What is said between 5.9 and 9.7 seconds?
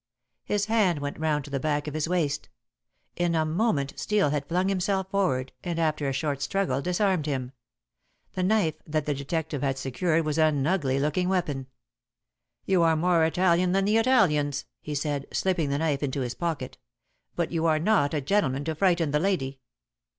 a short struggle disarmed him. The knife that the detective